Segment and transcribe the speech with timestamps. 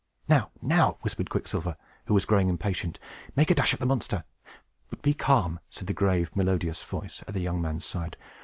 [0.27, 2.97] "Now, now!" whispered Quicksilver, who was growing impatient.
[3.35, 4.23] "Make a dash at the monster!"
[4.89, 8.17] "But be calm," said the grave, melodious voice at the young man's side.